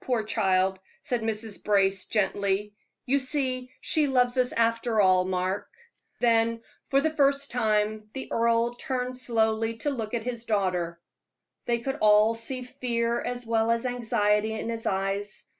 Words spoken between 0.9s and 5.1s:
said Mrs. Brace, gently. "You see she loves us after